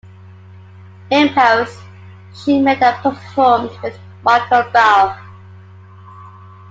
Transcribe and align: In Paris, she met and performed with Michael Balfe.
In 1.11 1.29
Paris, 1.29 1.77
she 2.33 2.59
met 2.59 2.81
and 2.81 2.95
performed 3.03 3.69
with 3.83 3.99
Michael 4.23 4.63
Balfe. 4.73 5.19